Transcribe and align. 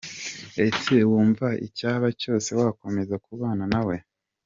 Ese 0.65 0.95
wumva 1.09 1.47
icyaba 1.67 2.07
cyose 2.21 2.49
wakomeza 2.59 3.15
kubana 3.25 3.63
na 3.73 3.81
we?. 3.87 3.97